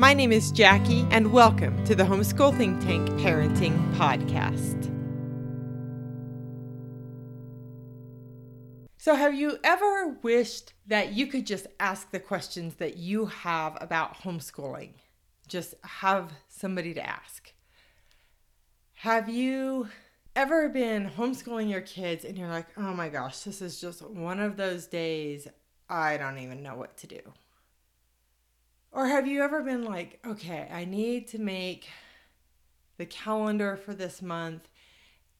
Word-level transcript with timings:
My 0.00 0.14
name 0.14 0.32
is 0.32 0.50
Jackie, 0.50 1.06
and 1.10 1.30
welcome 1.30 1.84
to 1.84 1.94
the 1.94 2.04
Homeschool 2.04 2.56
Think 2.56 2.80
Tank 2.80 3.06
Parenting 3.20 3.94
Podcast. 3.96 4.84
So, 8.96 9.14
have 9.14 9.34
you 9.34 9.58
ever 9.62 10.16
wished 10.22 10.72
that 10.86 11.12
you 11.12 11.26
could 11.26 11.46
just 11.46 11.66
ask 11.78 12.10
the 12.10 12.18
questions 12.18 12.76
that 12.76 12.96
you 12.96 13.26
have 13.26 13.76
about 13.78 14.22
homeschooling? 14.22 14.94
Just 15.46 15.74
have 15.84 16.32
somebody 16.48 16.94
to 16.94 17.06
ask. 17.06 17.52
Have 18.94 19.28
you 19.28 19.88
ever 20.34 20.70
been 20.70 21.10
homeschooling 21.10 21.68
your 21.68 21.82
kids 21.82 22.24
and 22.24 22.38
you're 22.38 22.48
like, 22.48 22.68
oh 22.78 22.94
my 22.94 23.10
gosh, 23.10 23.40
this 23.40 23.60
is 23.60 23.78
just 23.78 24.00
one 24.00 24.40
of 24.40 24.56
those 24.56 24.86
days 24.86 25.46
I 25.90 26.16
don't 26.16 26.38
even 26.38 26.62
know 26.62 26.76
what 26.76 26.96
to 26.96 27.06
do? 27.06 27.20
Or 28.92 29.06
have 29.06 29.26
you 29.26 29.42
ever 29.42 29.62
been 29.62 29.84
like, 29.84 30.18
okay, 30.26 30.68
I 30.72 30.84
need 30.84 31.28
to 31.28 31.38
make 31.38 31.88
the 32.96 33.06
calendar 33.06 33.76
for 33.76 33.94
this 33.94 34.20
month 34.20 34.68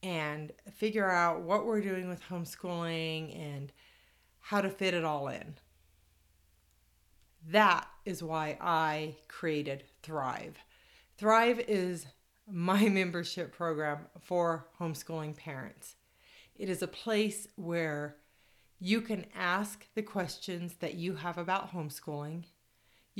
and 0.02 0.52
figure 0.72 1.10
out 1.10 1.42
what 1.42 1.66
we're 1.66 1.80
doing 1.80 2.08
with 2.08 2.22
homeschooling 2.22 3.36
and 3.36 3.72
how 4.38 4.60
to 4.60 4.70
fit 4.70 4.94
it 4.94 5.04
all 5.04 5.28
in? 5.28 5.56
That 7.48 7.88
is 8.04 8.22
why 8.22 8.56
I 8.60 9.16
created 9.26 9.84
Thrive. 10.02 10.56
Thrive 11.18 11.58
is 11.60 12.06
my 12.48 12.88
membership 12.88 13.52
program 13.52 14.06
for 14.20 14.68
homeschooling 14.78 15.36
parents. 15.36 15.96
It 16.54 16.68
is 16.68 16.82
a 16.82 16.88
place 16.88 17.48
where 17.56 18.16
you 18.78 19.00
can 19.00 19.26
ask 19.34 19.86
the 19.94 20.02
questions 20.02 20.74
that 20.74 20.94
you 20.94 21.16
have 21.16 21.36
about 21.36 21.72
homeschooling 21.72 22.44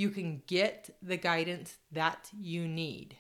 you 0.01 0.09
can 0.09 0.43
get 0.47 0.89
the 1.03 1.19
guidance 1.19 1.77
that 1.93 2.31
you 2.33 2.67
need. 2.67 3.17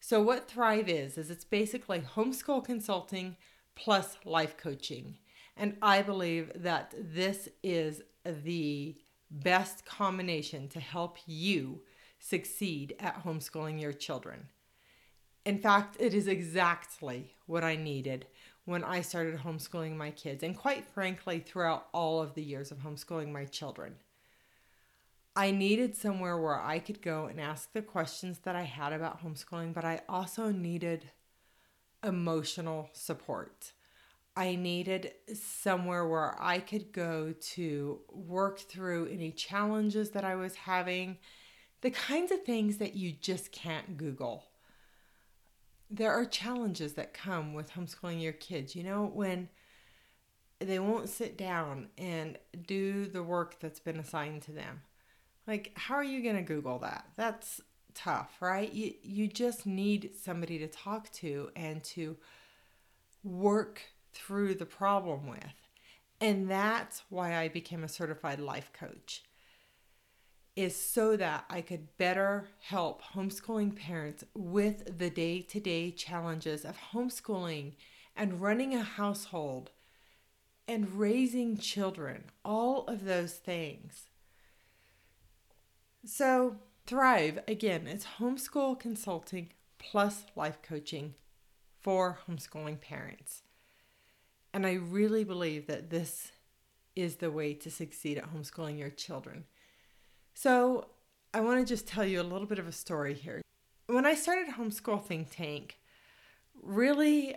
So, 0.00 0.20
what 0.20 0.48
Thrive 0.48 0.88
is, 0.88 1.16
is 1.16 1.30
it's 1.30 1.44
basically 1.44 2.00
homeschool 2.00 2.64
consulting 2.64 3.36
plus 3.76 4.18
life 4.24 4.56
coaching. 4.56 5.18
And 5.56 5.76
I 5.80 6.02
believe 6.02 6.50
that 6.56 6.94
this 6.98 7.48
is 7.62 8.02
the 8.24 8.96
best 9.30 9.86
combination 9.86 10.68
to 10.68 10.80
help 10.80 11.16
you 11.26 11.82
succeed 12.18 12.96
at 12.98 13.24
homeschooling 13.24 13.80
your 13.80 13.92
children. 13.92 14.48
In 15.44 15.58
fact, 15.58 15.96
it 16.00 16.12
is 16.12 16.26
exactly 16.26 17.34
what 17.46 17.62
I 17.62 17.76
needed 17.76 18.26
when 18.64 18.82
I 18.82 19.00
started 19.00 19.38
homeschooling 19.38 19.96
my 19.96 20.10
kids, 20.10 20.42
and 20.42 20.56
quite 20.56 20.84
frankly, 20.84 21.38
throughout 21.38 21.86
all 21.94 22.20
of 22.20 22.34
the 22.34 22.42
years 22.42 22.72
of 22.72 22.78
homeschooling 22.78 23.30
my 23.30 23.44
children. 23.44 23.94
I 25.38 25.50
needed 25.50 25.94
somewhere 25.94 26.38
where 26.38 26.58
I 26.58 26.78
could 26.78 27.02
go 27.02 27.26
and 27.26 27.38
ask 27.38 27.70
the 27.74 27.82
questions 27.82 28.38
that 28.44 28.56
I 28.56 28.62
had 28.62 28.94
about 28.94 29.22
homeschooling, 29.22 29.74
but 29.74 29.84
I 29.84 30.00
also 30.08 30.50
needed 30.50 31.10
emotional 32.02 32.88
support. 32.94 33.72
I 34.34 34.56
needed 34.56 35.12
somewhere 35.34 36.08
where 36.08 36.42
I 36.42 36.58
could 36.58 36.90
go 36.90 37.34
to 37.52 38.00
work 38.10 38.60
through 38.60 39.08
any 39.08 39.30
challenges 39.30 40.10
that 40.10 40.24
I 40.24 40.36
was 40.36 40.54
having, 40.54 41.18
the 41.82 41.90
kinds 41.90 42.32
of 42.32 42.42
things 42.42 42.78
that 42.78 42.94
you 42.96 43.12
just 43.12 43.52
can't 43.52 43.98
Google. 43.98 44.44
There 45.90 46.12
are 46.12 46.24
challenges 46.24 46.94
that 46.94 47.12
come 47.12 47.52
with 47.52 47.72
homeschooling 47.72 48.22
your 48.22 48.32
kids. 48.32 48.74
You 48.74 48.84
know, 48.84 49.10
when 49.12 49.50
they 50.60 50.78
won't 50.78 51.10
sit 51.10 51.36
down 51.36 51.88
and 51.98 52.38
do 52.66 53.04
the 53.04 53.22
work 53.22 53.60
that's 53.60 53.80
been 53.80 53.98
assigned 53.98 54.40
to 54.42 54.52
them 54.52 54.80
like, 55.46 55.72
how 55.74 55.94
are 55.94 56.04
you 56.04 56.22
going 56.22 56.36
to 56.36 56.42
Google 56.42 56.78
that? 56.80 57.06
That's 57.16 57.60
tough, 57.94 58.30
right? 58.40 58.72
You, 58.72 58.92
you 59.02 59.28
just 59.28 59.66
need 59.66 60.10
somebody 60.22 60.58
to 60.58 60.68
talk 60.68 61.10
to 61.14 61.50
and 61.56 61.82
to 61.84 62.16
work 63.22 63.82
through 64.12 64.54
the 64.54 64.66
problem 64.66 65.26
with. 65.26 65.54
And 66.20 66.50
that's 66.50 67.02
why 67.10 67.36
I 67.36 67.48
became 67.48 67.84
a 67.84 67.88
certified 67.88 68.40
life 68.40 68.70
coach. 68.72 69.22
Is 70.54 70.74
so 70.74 71.18
that 71.18 71.44
I 71.50 71.60
could 71.60 71.98
better 71.98 72.48
help 72.60 73.02
homeschooling 73.02 73.76
parents 73.76 74.24
with 74.34 74.98
the 74.98 75.10
day 75.10 75.42
to 75.42 75.60
day 75.60 75.90
challenges 75.90 76.64
of 76.64 76.78
homeschooling 76.92 77.74
and 78.16 78.40
running 78.40 78.74
a 78.74 78.82
household 78.82 79.70
and 80.66 80.94
raising 80.94 81.58
children, 81.58 82.24
all 82.42 82.86
of 82.86 83.04
those 83.04 83.34
things. 83.34 84.06
So, 86.06 86.58
Thrive, 86.86 87.40
again, 87.48 87.88
it's 87.88 88.06
homeschool 88.20 88.78
consulting 88.78 89.50
plus 89.78 90.22
life 90.36 90.62
coaching 90.62 91.14
for 91.80 92.20
homeschooling 92.28 92.80
parents. 92.80 93.42
And 94.54 94.64
I 94.64 94.74
really 94.74 95.24
believe 95.24 95.66
that 95.66 95.90
this 95.90 96.30
is 96.94 97.16
the 97.16 97.32
way 97.32 97.54
to 97.54 97.72
succeed 97.72 98.18
at 98.18 98.32
homeschooling 98.32 98.78
your 98.78 98.90
children. 98.90 99.46
So, 100.32 100.86
I 101.34 101.40
want 101.40 101.58
to 101.58 101.66
just 101.66 101.88
tell 101.88 102.04
you 102.04 102.20
a 102.20 102.22
little 102.22 102.46
bit 102.46 102.60
of 102.60 102.68
a 102.68 102.72
story 102.72 103.14
here. 103.14 103.42
When 103.88 104.06
I 104.06 104.14
started 104.14 104.54
Homeschool 104.54 105.04
Think 105.04 105.30
Tank, 105.32 105.76
really, 106.62 107.34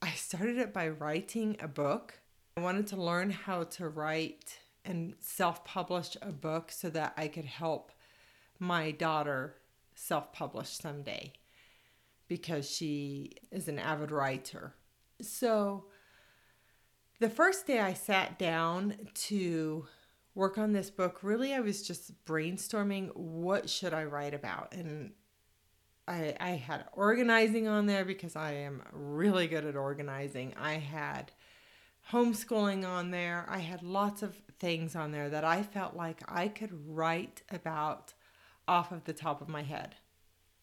I 0.00 0.10
started 0.10 0.58
it 0.58 0.72
by 0.72 0.88
writing 0.88 1.56
a 1.58 1.66
book. 1.66 2.20
I 2.56 2.60
wanted 2.60 2.86
to 2.88 2.96
learn 2.96 3.30
how 3.30 3.64
to 3.64 3.88
write 3.88 4.60
and 4.84 5.14
self 5.18 5.64
publish 5.64 6.16
a 6.22 6.30
book 6.30 6.70
so 6.70 6.90
that 6.90 7.14
I 7.16 7.26
could 7.26 7.46
help 7.46 7.90
my 8.58 8.90
daughter 8.90 9.56
self 9.94 10.32
publish 10.32 10.70
someday 10.70 11.32
because 12.28 12.68
she 12.68 13.32
is 13.50 13.68
an 13.68 13.78
avid 13.78 14.10
writer. 14.10 14.74
So 15.20 15.86
the 17.20 17.30
first 17.30 17.66
day 17.66 17.80
I 17.80 17.92
sat 17.92 18.38
down 18.38 18.96
to 19.14 19.86
work 20.34 20.58
on 20.58 20.72
this 20.72 20.90
book, 20.90 21.20
really 21.22 21.54
I 21.54 21.60
was 21.60 21.86
just 21.86 22.24
brainstorming 22.24 23.14
what 23.14 23.70
should 23.70 23.94
I 23.94 24.04
write 24.04 24.34
about 24.34 24.74
and 24.74 25.12
I, 26.06 26.36
I 26.38 26.50
had 26.50 26.84
organizing 26.92 27.66
on 27.66 27.86
there 27.86 28.04
because 28.04 28.36
I 28.36 28.52
am 28.52 28.82
really 28.92 29.46
good 29.46 29.64
at 29.64 29.76
organizing. 29.76 30.52
I 30.60 30.74
had 30.74 31.32
homeschooling 32.12 32.86
on 32.86 33.10
there. 33.10 33.46
I 33.48 33.58
had 33.58 33.82
lots 33.82 34.22
of 34.22 34.36
things 34.58 34.94
on 34.94 35.12
there 35.12 35.30
that 35.30 35.44
I 35.44 35.62
felt 35.62 35.96
like 35.96 36.20
I 36.28 36.48
could 36.48 36.72
write 36.88 37.42
about 37.50 38.12
off 38.66 38.92
of 38.92 39.04
the 39.04 39.12
top 39.12 39.40
of 39.40 39.48
my 39.48 39.62
head. 39.62 39.96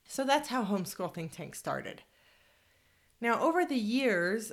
So 0.06 0.24
that's 0.24 0.50
how 0.50 0.66
Homeschool 0.66 1.14
Think 1.14 1.32
Tank 1.32 1.56
started. 1.56 2.02
Now, 3.20 3.40
over 3.42 3.66
the 3.66 3.76
years, 3.76 4.52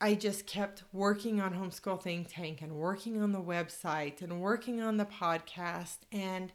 I 0.00 0.14
just 0.14 0.46
kept 0.46 0.84
working 0.92 1.40
on 1.40 1.54
Homeschool 1.54 2.02
Think 2.02 2.28
Tank 2.30 2.62
and 2.62 2.72
working 2.72 3.20
on 3.20 3.32
the 3.32 3.40
website 3.40 4.22
and 4.22 4.40
working 4.40 4.80
on 4.80 4.96
the 4.96 5.04
podcast. 5.04 5.98
And 6.12 6.52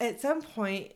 at 0.00 0.20
some 0.20 0.42
point, 0.42 0.92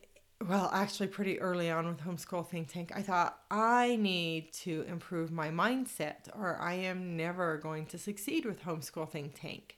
well, 0.47 0.69
actually, 0.73 1.07
pretty 1.07 1.39
early 1.41 1.69
on 1.69 1.87
with 1.87 1.99
Homeschool 1.99 2.47
Think 2.47 2.71
Tank, 2.71 2.91
I 2.95 3.01
thought 3.01 3.39
I 3.51 3.97
need 3.97 4.53
to 4.53 4.85
improve 4.87 5.31
my 5.31 5.49
mindset 5.49 6.29
or 6.33 6.57
I 6.61 6.75
am 6.75 7.17
never 7.17 7.57
going 7.57 7.85
to 7.87 7.97
succeed 7.97 8.45
with 8.45 8.63
Homeschool 8.63 9.09
Think 9.09 9.39
Tank. 9.39 9.77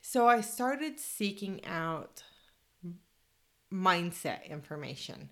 So 0.00 0.26
I 0.26 0.40
started 0.40 0.98
seeking 0.98 1.64
out 1.64 2.24
mindset 3.72 4.48
information 4.48 5.30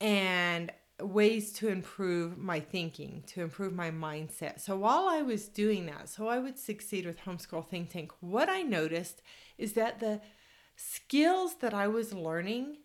and 0.00 0.70
ways 1.00 1.52
to 1.52 1.68
improve 1.68 2.38
my 2.38 2.60
thinking, 2.60 3.24
to 3.26 3.42
improve 3.42 3.72
my 3.72 3.90
mindset. 3.90 4.60
So 4.60 4.76
while 4.76 5.08
I 5.08 5.22
was 5.22 5.48
doing 5.48 5.86
that, 5.86 6.08
so 6.08 6.28
I 6.28 6.38
would 6.38 6.58
succeed 6.58 7.04
with 7.04 7.20
Homeschool 7.20 7.66
Think 7.68 7.90
Tank, 7.90 8.12
what 8.20 8.48
I 8.48 8.62
noticed 8.62 9.22
is 9.58 9.72
that 9.72 9.98
the 9.98 10.20
skills 10.76 11.56
that 11.56 11.74
I 11.74 11.88
was 11.88 12.12
learning 12.12 12.78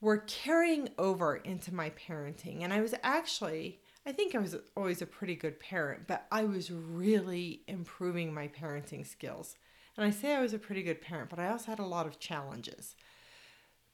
were 0.00 0.18
carrying 0.18 0.90
over 0.98 1.36
into 1.36 1.74
my 1.74 1.90
parenting. 1.90 2.62
And 2.62 2.72
I 2.72 2.80
was 2.80 2.94
actually, 3.02 3.80
I 4.04 4.12
think 4.12 4.34
I 4.34 4.38
was 4.38 4.56
always 4.76 5.00
a 5.00 5.06
pretty 5.06 5.34
good 5.34 5.58
parent, 5.60 6.06
but 6.06 6.26
I 6.30 6.44
was 6.44 6.70
really 6.70 7.62
improving 7.68 8.32
my 8.32 8.48
parenting 8.48 9.06
skills. 9.06 9.56
And 9.96 10.04
I 10.04 10.10
say 10.10 10.34
I 10.34 10.42
was 10.42 10.52
a 10.52 10.58
pretty 10.58 10.82
good 10.82 11.00
parent, 11.00 11.30
but 11.30 11.38
I 11.38 11.48
also 11.48 11.66
had 11.66 11.78
a 11.78 11.86
lot 11.86 12.06
of 12.06 12.18
challenges. 12.18 12.96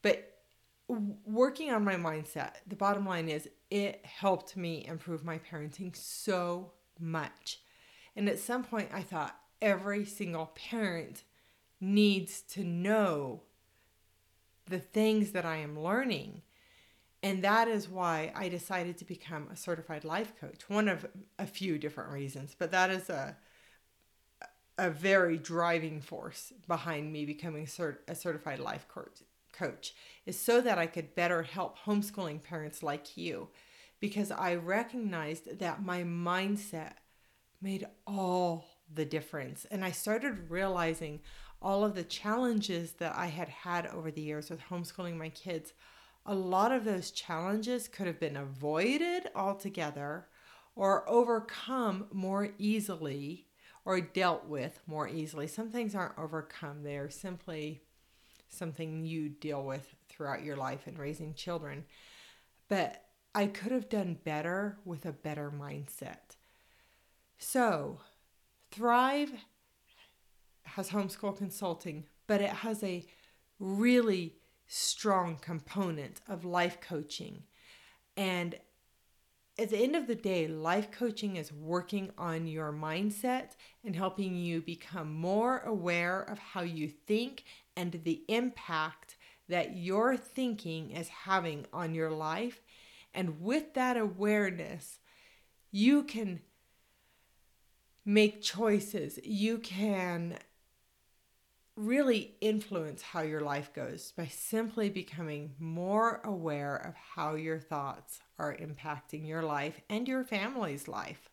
But 0.02 0.30
working 1.24 1.70
on 1.70 1.84
my 1.84 1.94
mindset, 1.94 2.54
the 2.66 2.76
bottom 2.76 3.06
line 3.06 3.28
is 3.28 3.48
it 3.70 4.04
helped 4.04 4.56
me 4.56 4.84
improve 4.86 5.24
my 5.24 5.38
parenting 5.38 5.94
so 5.94 6.72
much. 6.98 7.60
And 8.16 8.28
at 8.28 8.38
some 8.38 8.64
point, 8.64 8.90
I 8.92 9.02
thought 9.02 9.38
every 9.62 10.04
single 10.04 10.46
parent 10.54 11.22
needs 11.80 12.40
to 12.42 12.64
know 12.64 13.42
the 14.66 14.78
things 14.78 15.32
that 15.32 15.44
I 15.44 15.56
am 15.56 15.78
learning. 15.78 16.42
And 17.22 17.44
that 17.44 17.68
is 17.68 17.88
why 17.88 18.32
I 18.34 18.48
decided 18.48 18.98
to 18.98 19.04
become 19.04 19.48
a 19.50 19.56
certified 19.56 20.04
life 20.04 20.32
coach. 20.40 20.68
One 20.68 20.88
of 20.88 21.06
a 21.38 21.46
few 21.46 21.78
different 21.78 22.12
reasons, 22.12 22.56
but 22.58 22.70
that 22.70 22.90
is 22.90 23.08
a 23.10 23.36
a 24.78 24.88
very 24.88 25.36
driving 25.36 26.00
force 26.00 26.54
behind 26.66 27.12
me 27.12 27.26
becoming 27.26 27.66
cert- 27.66 27.98
a 28.08 28.14
certified 28.14 28.58
life 28.58 28.88
coach 28.88 29.20
coach 29.52 29.94
is 30.26 30.38
so 30.38 30.60
that 30.60 30.78
I 30.78 30.86
could 30.86 31.14
better 31.14 31.42
help 31.42 31.78
homeschooling 31.78 32.42
parents 32.42 32.82
like 32.82 33.16
you 33.16 33.48
because 34.00 34.30
I 34.30 34.54
recognized 34.54 35.58
that 35.58 35.84
my 35.84 36.02
mindset 36.02 36.94
made 37.60 37.86
all 38.06 38.64
the 38.92 39.04
difference. 39.04 39.66
And 39.70 39.84
I 39.84 39.90
started 39.90 40.50
realizing 40.50 41.20
all 41.62 41.84
of 41.84 41.94
the 41.94 42.04
challenges 42.04 42.92
that 42.92 43.14
I 43.14 43.26
had 43.26 43.48
had 43.48 43.86
over 43.86 44.10
the 44.10 44.22
years 44.22 44.50
with 44.50 44.60
homeschooling 44.60 45.16
my 45.16 45.28
kids. 45.28 45.74
A 46.24 46.34
lot 46.34 46.72
of 46.72 46.84
those 46.84 47.10
challenges 47.10 47.88
could 47.88 48.06
have 48.06 48.18
been 48.18 48.36
avoided 48.36 49.28
altogether 49.34 50.26
or 50.74 51.08
overcome 51.08 52.06
more 52.12 52.50
easily 52.58 53.46
or 53.84 54.00
dealt 54.00 54.46
with 54.46 54.80
more 54.86 55.08
easily. 55.08 55.46
Some 55.46 55.70
things 55.70 55.94
aren't 55.94 56.18
overcome, 56.18 56.82
they 56.82 56.96
are 56.96 57.10
simply 57.10 57.82
something 58.50 59.04
you 59.04 59.28
deal 59.28 59.64
with 59.64 59.94
throughout 60.08 60.44
your 60.44 60.56
life 60.56 60.86
and 60.86 60.98
raising 60.98 61.34
children. 61.34 61.84
But 62.68 63.04
I 63.34 63.46
could 63.46 63.72
have 63.72 63.88
done 63.88 64.18
better 64.24 64.78
with 64.84 65.06
a 65.06 65.12
better 65.12 65.50
mindset. 65.50 66.36
So, 67.38 68.00
Thrive 68.70 69.32
has 70.62 70.90
homeschool 70.90 71.36
consulting, 71.36 72.06
but 72.26 72.40
it 72.40 72.50
has 72.50 72.82
a 72.82 73.06
really 73.58 74.36
strong 74.66 75.36
component 75.36 76.20
of 76.28 76.44
life 76.44 76.80
coaching. 76.80 77.42
And 78.16 78.56
at 79.58 79.70
the 79.70 79.78
end 79.78 79.96
of 79.96 80.06
the 80.06 80.14
day, 80.14 80.46
life 80.46 80.90
coaching 80.90 81.36
is 81.36 81.52
working 81.52 82.10
on 82.16 82.46
your 82.46 82.72
mindset 82.72 83.56
and 83.84 83.94
helping 83.94 84.36
you 84.36 84.62
become 84.62 85.12
more 85.12 85.58
aware 85.60 86.22
of 86.22 86.38
how 86.38 86.62
you 86.62 86.88
think 86.88 87.44
and 87.80 88.02
the 88.04 88.22
impact 88.28 89.16
that 89.48 89.74
your 89.74 90.14
thinking 90.14 90.90
is 90.90 91.08
having 91.08 91.64
on 91.72 91.94
your 91.94 92.10
life. 92.10 92.60
And 93.14 93.40
with 93.40 93.72
that 93.72 93.96
awareness, 93.96 94.98
you 95.72 96.02
can 96.02 96.42
make 98.04 98.42
choices. 98.42 99.18
You 99.24 99.58
can 99.58 100.36
really 101.74 102.34
influence 102.42 103.00
how 103.00 103.22
your 103.22 103.40
life 103.40 103.72
goes 103.72 104.12
by 104.14 104.26
simply 104.26 104.90
becoming 104.90 105.54
more 105.58 106.20
aware 106.22 106.76
of 106.76 106.94
how 106.94 107.34
your 107.34 107.58
thoughts 107.58 108.20
are 108.38 108.54
impacting 108.54 109.26
your 109.26 109.42
life 109.42 109.80
and 109.88 110.06
your 110.06 110.22
family's 110.22 110.86
life. 110.86 111.29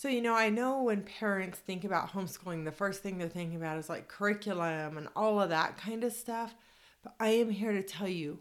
So, 0.00 0.08
you 0.08 0.22
know, 0.22 0.34
I 0.34 0.48
know 0.48 0.84
when 0.84 1.02
parents 1.02 1.58
think 1.58 1.84
about 1.84 2.14
homeschooling, 2.14 2.64
the 2.64 2.72
first 2.72 3.02
thing 3.02 3.18
they're 3.18 3.28
thinking 3.28 3.58
about 3.58 3.76
is 3.76 3.90
like 3.90 4.08
curriculum 4.08 4.96
and 4.96 5.08
all 5.14 5.38
of 5.38 5.50
that 5.50 5.76
kind 5.76 6.04
of 6.04 6.14
stuff. 6.14 6.54
But 7.04 7.16
I 7.20 7.28
am 7.32 7.50
here 7.50 7.72
to 7.72 7.82
tell 7.82 8.08
you 8.08 8.38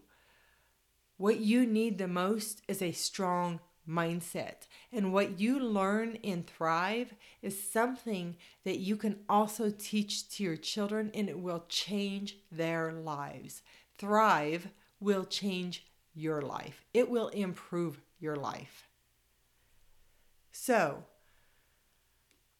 what 1.17 1.41
you 1.41 1.65
need 1.65 1.97
the 1.97 2.07
most 2.07 2.61
is 2.69 2.81
a 2.81 2.93
strong 2.93 3.59
mindset. 3.85 4.67
And 4.93 5.11
what 5.11 5.37
you 5.37 5.59
learn 5.59 6.15
in 6.23 6.43
Thrive 6.43 7.13
is 7.41 7.61
something 7.61 8.37
that 8.63 8.79
you 8.79 8.95
can 8.95 9.17
also 9.27 9.69
teach 9.69 10.29
to 10.37 10.43
your 10.43 10.55
children 10.55 11.11
and 11.13 11.27
it 11.27 11.39
will 11.39 11.65
change 11.67 12.37
their 12.49 12.93
lives. 12.93 13.63
Thrive 13.97 14.69
will 15.01 15.25
change 15.25 15.87
your 16.15 16.41
life, 16.41 16.85
it 16.93 17.09
will 17.09 17.27
improve 17.27 17.99
your 18.17 18.37
life. 18.37 18.87
So, 20.53 21.03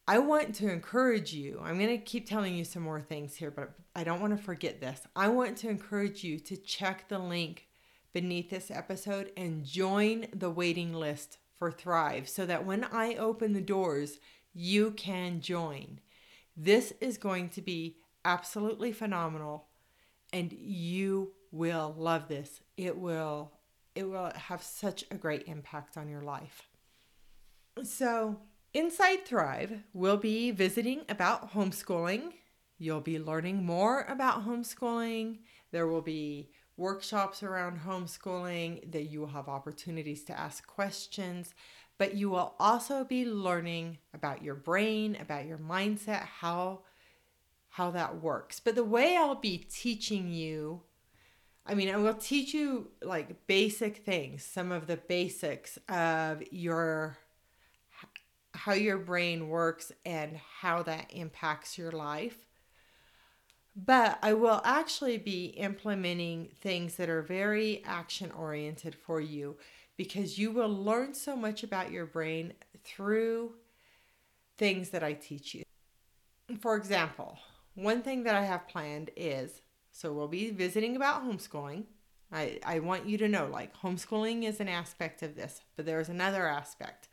I 0.10 0.18
want 0.18 0.56
to 0.56 0.72
encourage 0.72 1.34
you. 1.34 1.62
I'm 1.64 1.78
going 1.78 1.96
to 1.96 2.04
keep 2.04 2.28
telling 2.28 2.56
you 2.56 2.64
some 2.64 2.82
more 2.82 3.00
things 3.00 3.36
here, 3.36 3.52
but 3.52 3.74
I 3.96 4.04
don't 4.04 4.20
want 4.20 4.36
to 4.36 4.44
forget 4.44 4.82
this. 4.82 5.02
I 5.16 5.28
want 5.28 5.56
to 5.58 5.70
encourage 5.70 6.24
you 6.24 6.40
to 6.40 6.58
check 6.58 7.08
the 7.10 7.20
link 7.20 7.68
beneath 8.12 8.50
this 8.50 8.72
episode 8.72 9.32
and 9.38 9.64
join 9.64 10.26
the 10.34 10.50
waiting 10.50 10.96
list 10.96 11.38
for 11.60 11.70
Thrive 11.70 12.28
so 12.28 12.48
that 12.48 12.66
when 12.66 12.86
I 12.86 13.18
open 13.18 13.54
the 13.54 13.62
doors, 13.62 14.18
you 14.52 14.90
can 14.90 15.42
join. 15.42 16.00
This 16.58 16.92
is 17.00 17.20
going 17.20 17.50
to 17.50 17.62
be 17.62 17.98
absolutely 18.26 18.92
phenomenal 18.92 19.68
and 20.34 20.52
you 20.52 21.34
will 21.52 21.94
love 21.96 22.28
this. 22.28 22.62
It 22.78 22.98
will 22.98 23.52
it 23.94 24.10
will 24.10 24.32
have 24.34 24.64
such 24.64 25.06
a 25.12 25.16
great 25.16 25.44
impact 25.46 25.98
on 25.98 26.10
your 26.10 26.22
life. 26.22 26.64
So, 27.84 28.40
Inside 28.74 29.26
Thrive, 29.26 29.82
we'll 29.94 30.18
be 30.18 30.52
visiting 30.52 31.02
about 31.10 31.54
homeschooling. 31.54 32.34
You'll 32.78 33.02
be 33.02 33.18
learning 33.18 33.66
more 33.66 34.04
about 34.04 34.46
homeschooling. 34.46 35.40
There 35.72 35.88
will 35.88 36.04
be 36.04 36.52
workshops 36.78 37.42
around 37.42 37.80
homeschooling 37.80 38.92
that 38.92 39.06
you 39.06 39.22
will 39.22 39.28
have 39.30 39.50
opportunities 39.50 40.24
to 40.26 40.40
ask 40.40 40.68
questions, 40.68 41.56
but 41.98 42.14
you 42.14 42.30
will 42.30 42.54
also 42.60 43.04
be 43.04 43.26
learning 43.26 43.98
about 44.14 44.44
your 44.44 44.54
brain, 44.54 45.18
about 45.20 45.48
your 45.48 45.58
mindset, 45.58 46.22
how 46.22 46.82
how 47.70 47.90
that 47.92 48.22
works. 48.22 48.60
But 48.60 48.76
the 48.76 48.84
way 48.84 49.16
I'll 49.18 49.36
be 49.36 49.58
teaching 49.58 50.32
you 50.32 50.84
I 51.66 51.76
mean, 51.76 51.90
I 51.90 51.98
will 51.98 52.16
teach 52.16 52.54
you 52.54 52.90
like 53.04 53.46
basic 53.46 53.98
things, 53.98 54.44
some 54.44 54.72
of 54.72 54.88
the 54.88 54.98
basics 54.98 55.78
of 55.88 56.42
your 56.52 57.18
how 58.60 58.74
your 58.74 58.98
brain 58.98 59.48
works 59.48 59.92
and 60.06 60.38
how 60.60 60.84
that 60.84 61.12
impacts 61.12 61.78
your 61.78 61.92
life. 61.92 62.46
But 63.76 64.20
I 64.22 64.34
will 64.34 64.62
actually 64.66 65.18
be 65.18 65.46
implementing 65.46 66.50
things 66.60 66.96
that 66.96 67.10
are 67.10 67.22
very 67.22 67.82
action 67.86 68.32
oriented 68.32 68.96
for 68.96 69.22
you 69.22 69.56
because 69.96 70.38
you 70.38 70.52
will 70.52 70.70
learn 70.70 71.14
so 71.14 71.36
much 71.36 71.64
about 71.64 71.92
your 71.92 72.06
brain 72.06 72.54
through 72.84 73.54
things 74.58 74.90
that 74.90 75.04
I 75.04 75.14
teach 75.14 75.56
you. 75.56 75.64
For 76.60 76.76
example, 76.76 77.40
one 77.76 78.02
thing 78.02 78.24
that 78.24 78.36
I 78.36 78.44
have 78.44 78.68
planned 78.68 79.12
is 79.16 79.62
so 79.92 80.14
we'll 80.14 80.28
be 80.28 80.52
visiting 80.52 80.96
about 80.96 81.24
homeschooling. 81.24 81.84
I, 82.32 82.60
I 82.66 82.80
want 82.80 83.08
you 83.08 83.18
to 83.18 83.28
know 83.28 83.48
like 83.48 83.76
homeschooling 83.76 84.44
is 84.44 84.60
an 84.60 84.70
aspect 84.70 85.24
of 85.24 85.36
this, 85.36 85.62
but 85.76 85.86
there's 85.86 86.10
another 86.10 86.48
aspect 86.48 87.09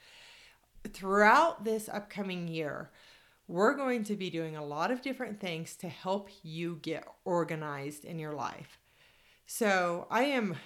throughout 0.88 1.64
this 1.64 1.88
upcoming 1.88 2.48
year, 2.48 2.90
we're 3.48 3.74
going 3.74 4.04
to 4.04 4.16
be 4.16 4.30
doing 4.30 4.56
a 4.56 4.64
lot 4.64 4.90
of 4.90 5.02
different 5.02 5.40
things 5.40 5.76
to 5.76 5.88
help 5.88 6.28
you 6.42 6.78
get 6.82 7.06
organized 7.24 8.04
in 8.04 8.18
your 8.18 8.34
life. 8.34 8.78
So, 9.46 10.06
I 10.10 10.24
am 10.24 10.56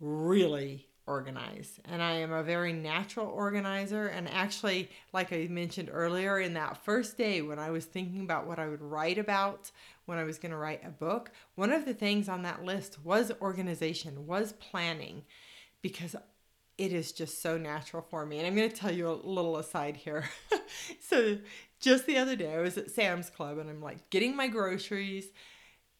really 0.00 0.88
organized 1.06 1.78
and 1.84 2.02
I 2.02 2.12
am 2.14 2.32
a 2.32 2.42
very 2.42 2.72
natural 2.72 3.28
organizer. 3.28 4.08
And 4.08 4.28
actually, 4.28 4.90
like 5.12 5.32
I 5.32 5.46
mentioned 5.48 5.88
earlier, 5.92 6.40
in 6.40 6.54
that 6.54 6.84
first 6.84 7.16
day 7.16 7.42
when 7.42 7.58
I 7.58 7.70
was 7.70 7.84
thinking 7.84 8.22
about 8.22 8.46
what 8.46 8.58
I 8.58 8.68
would 8.68 8.82
write 8.82 9.18
about 9.18 9.70
when 10.06 10.18
I 10.18 10.24
was 10.24 10.38
going 10.38 10.52
to 10.52 10.58
write 10.58 10.84
a 10.84 10.90
book, 10.90 11.30
one 11.54 11.72
of 11.72 11.84
the 11.84 11.94
things 11.94 12.28
on 12.28 12.42
that 12.42 12.64
list 12.64 13.04
was 13.04 13.32
organization, 13.40 14.26
was 14.26 14.52
planning, 14.54 15.22
because 15.82 16.16
it 16.78 16.92
is 16.92 17.12
just 17.12 17.40
so 17.40 17.56
natural 17.56 18.02
for 18.02 18.26
me. 18.26 18.38
And 18.38 18.46
I'm 18.46 18.54
going 18.54 18.70
to 18.70 18.76
tell 18.76 18.92
you 18.92 19.08
a 19.08 19.12
little 19.12 19.56
aside 19.56 19.96
here. 19.96 20.24
so, 21.00 21.38
just 21.80 22.06
the 22.06 22.18
other 22.18 22.36
day, 22.36 22.54
I 22.54 22.60
was 22.60 22.76
at 22.78 22.90
Sam's 22.90 23.30
Club 23.30 23.58
and 23.58 23.68
I'm 23.68 23.82
like 23.82 24.10
getting 24.10 24.36
my 24.36 24.48
groceries, 24.48 25.26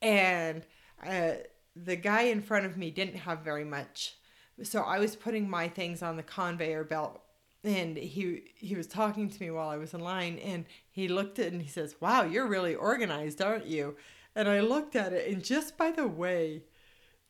and 0.02 0.64
uh, 1.06 1.32
the 1.74 1.96
guy 1.96 2.22
in 2.22 2.42
front 2.42 2.66
of 2.66 2.76
me 2.76 2.90
didn't 2.90 3.16
have 3.16 3.40
very 3.40 3.64
much. 3.64 4.14
So, 4.62 4.82
I 4.82 4.98
was 4.98 5.16
putting 5.16 5.48
my 5.48 5.68
things 5.68 6.02
on 6.02 6.16
the 6.16 6.22
conveyor 6.22 6.84
belt. 6.84 7.22
And 7.64 7.96
he 7.96 8.44
he 8.54 8.76
was 8.76 8.86
talking 8.86 9.28
to 9.28 9.42
me 9.42 9.50
while 9.50 9.68
I 9.68 9.76
was 9.76 9.92
in 9.92 9.98
line, 9.98 10.38
and 10.38 10.66
he 10.88 11.08
looked 11.08 11.40
at 11.40 11.46
it 11.46 11.52
and 11.52 11.60
he 11.60 11.68
says, 11.68 11.96
"Wow, 12.00 12.22
you're 12.22 12.46
really 12.46 12.76
organized, 12.76 13.42
aren't 13.42 13.66
you?" 13.66 13.96
And 14.36 14.48
I 14.48 14.60
looked 14.60 14.94
at 14.94 15.12
it, 15.12 15.32
and 15.32 15.42
just 15.42 15.76
by 15.76 15.90
the 15.90 16.06
way 16.06 16.62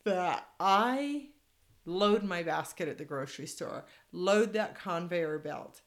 that 0.05 0.47
I 0.61 1.29
load 1.87 2.23
my 2.23 2.43
basket 2.43 2.89
at 2.89 2.99
the 2.99 3.05
grocery 3.05 3.47
store, 3.47 3.87
load 4.13 4.53
that 4.53 4.79
conveyor 4.79 5.39
belt. 5.39 5.81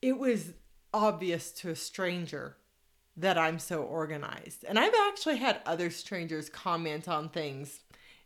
It 0.00 0.18
was 0.18 0.54
obvious 0.94 1.50
to 1.52 1.70
a 1.70 1.76
stranger 1.76 2.56
that 3.16 3.36
I'm 3.36 3.58
so 3.58 3.82
organized. 3.82 4.64
And 4.66 4.78
I've 4.78 4.94
actually 5.08 5.36
had 5.36 5.60
other 5.66 5.90
strangers 5.90 6.48
comment 6.48 7.08
on 7.08 7.28
things 7.28 7.80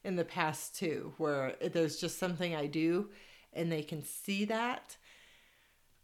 in 0.05 0.17
the 0.17 0.25
past 0.25 0.77
too, 0.77 1.15
where 1.17 1.57
there's 1.73 1.99
just 1.99 2.19
something 2.19 2.55
I 2.55 2.67
do 2.67 3.09
and 3.53 3.73
they 3.73 3.83
can 3.83 4.05
see 4.05 4.45
that. 4.47 4.97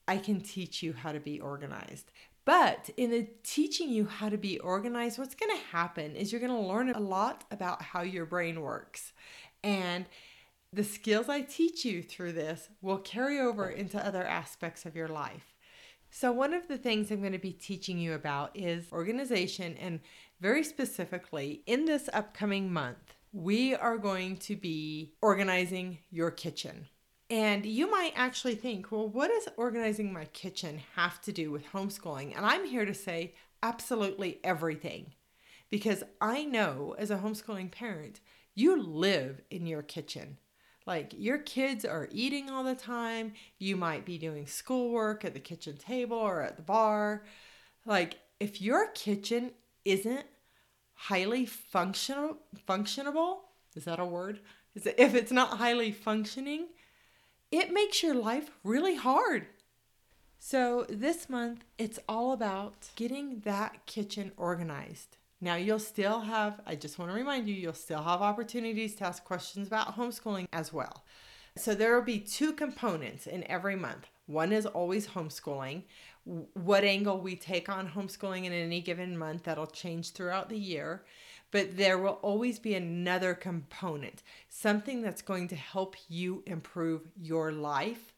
I 0.09 0.17
can 0.17 0.41
teach 0.41 0.83
you 0.83 0.93
how 0.93 1.13
to 1.13 1.21
be 1.21 1.39
organized. 1.39 2.11
But 2.45 2.91
in 2.97 3.11
the 3.11 3.29
teaching 3.45 3.91
you 3.91 4.07
how 4.07 4.29
to 4.29 4.39
be 4.39 4.59
organized, 4.59 5.19
what's 5.19 5.35
going 5.35 5.57
to 5.57 5.67
happen 5.67 6.17
is 6.17 6.33
you're 6.33 6.41
going 6.41 6.53
to 6.53 6.69
learn 6.69 6.91
a 6.91 6.99
lot 6.99 7.45
about 7.51 7.83
how 7.83 8.03
your 8.03 8.25
brain 8.25 8.61
works. 8.61 9.13
And 9.63 10.07
the 10.73 10.85
skills 10.85 11.29
I 11.29 11.41
teach 11.41 11.85
you 11.85 12.03
through 12.03 12.33
this 12.33 12.69
will 12.81 12.99
carry 12.99 13.41
over 13.41 13.69
into 13.69 14.05
other 14.05 14.25
aspects 14.25 14.87
of 14.87 14.95
your 14.95 15.09
life. 15.09 15.55
So, 16.11 16.33
one 16.33 16.55
of 16.55 16.69
the 16.69 16.79
things 16.79 17.11
I'm 17.11 17.21
going 17.21 17.33
to 17.33 17.39
be 17.39 17.53
teaching 17.53 17.99
you 17.99 18.15
about 18.15 18.57
is 18.57 18.87
organization, 18.93 19.77
and 19.79 20.01
very 20.41 20.65
specifically, 20.65 21.63
in 21.67 21.85
this 21.85 22.09
upcoming 22.13 22.73
month, 22.73 23.15
we 23.33 23.75
are 23.75 23.99
going 23.99 24.37
to 24.39 24.57
be 24.57 25.13
organizing 25.23 25.99
your 26.11 26.31
kitchen. 26.31 26.87
And 27.29 27.65
you 27.65 27.89
might 27.89 28.13
actually 28.17 28.57
think, 28.57 28.91
well, 28.91 29.09
what 29.09 29.31
does 29.31 29.49
organizing 29.57 30.13
my 30.13 30.25
kitchen 30.27 30.81
have 30.97 31.21
to 31.23 31.33
do 31.33 31.53
with 31.53 31.67
homeschooling? 31.67 32.37
And 32.37 32.45
I'm 32.45 32.67
here 32.67 32.85
to 32.85 32.95
say 32.95 33.35
absolutely 33.63 34.41
everything. 34.43 35.13
Because 35.71 36.03
I 36.21 36.45
know 36.45 36.97
as 36.99 37.13
a 37.13 37.19
homeschooling 37.19 37.71
parent, 37.71 38.19
you 38.57 38.83
live 38.83 39.43
in 39.49 39.67
your 39.67 39.83
kitchen. 39.83 40.39
Like 40.87 41.15
your 41.17 41.39
kids 41.39 41.85
are 41.85 42.09
eating 42.11 42.51
all 42.51 42.65
the 42.65 42.75
time. 42.75 43.35
You 43.59 43.77
might 43.77 44.05
be 44.05 44.19
doing 44.19 44.47
schoolwork 44.47 45.25
at 45.25 45.35
the 45.35 45.41
kitchen 45.41 45.77
table 45.77 46.17
or 46.17 46.43
at 46.43 46.57
the 46.57 46.63
bar. 46.63 47.25
Like 47.85 48.19
if 48.39 48.61
your 48.61 48.89
kitchen 48.89 49.53
isn't 49.85 50.27
highly 50.95 51.47
functional 51.47 52.39
functionable, 52.69 53.39
is 53.75 53.85
that 53.85 54.01
a 54.01 54.05
word? 54.05 54.41
Is 54.75 54.87
it, 54.87 54.95
if 54.99 55.15
it's 55.15 55.33
not 55.33 55.59
highly 55.59 55.93
functioning, 55.93 56.69
it 57.51 57.73
makes 57.73 58.03
your 58.03 58.15
life 58.15 58.51
really 58.63 58.97
hard. 58.97 59.47
So, 60.39 60.87
this 60.89 61.29
month, 61.29 61.65
it's 61.77 61.99
all 62.09 62.33
about 62.33 62.91
getting 62.97 63.41
that 63.41 63.85
kitchen 63.85 64.33
organized. 64.39 65.19
Now, 65.41 65.55
you'll 65.55 65.79
still 65.79 66.21
have, 66.21 66.61
I 66.67 66.75
just 66.75 66.99
want 66.99 67.11
to 67.11 67.17
remind 67.17 67.49
you, 67.49 67.55
you'll 67.55 67.73
still 67.73 68.03
have 68.03 68.21
opportunities 68.21 68.95
to 68.97 69.07
ask 69.07 69.25
questions 69.25 69.67
about 69.67 69.97
homeschooling 69.97 70.47
as 70.53 70.73
well. 70.73 71.05
So, 71.57 71.75
there 71.75 71.95
will 71.95 72.05
be 72.05 72.19
two 72.19 72.53
components 72.53 73.27
in 73.27 73.49
every 73.51 73.77
month. 73.77 74.09
One 74.27 74.53
is 74.53 74.67
always 74.67 75.09
homeschooling. 75.09 75.85
What 76.25 76.85
angle 76.85 77.21
we 77.21 77.37
take 77.37 77.69
on 77.69 77.89
homeschooling 77.89 78.45
in 78.45 78.53
any 78.53 78.81
given 78.81 79.17
month, 79.17 79.45
that'll 79.45 79.67
change 79.67 80.13
throughout 80.13 80.49
the 80.49 80.59
year 80.59 81.03
but 81.51 81.77
there 81.77 81.99
will 81.99 82.19
always 82.23 82.59
be 82.59 82.75
another 82.75 83.35
component, 83.35 84.23
something 84.49 85.03
that's 85.03 85.23
going 85.23 85.49
to 85.49 85.57
help 85.57 85.97
you 86.09 86.43
improve 86.47 87.09
your 87.21 87.53
life. 87.53 88.15